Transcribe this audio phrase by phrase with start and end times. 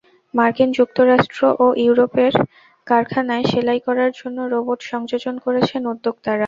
[0.33, 2.33] মার্কিন যুক্তরাষ্ট্র ও ইউরোপের
[2.87, 6.39] কারখানায় সেলাই করার জন্য রোবট সংযোজন করেছেন উদ্যোক্তারা।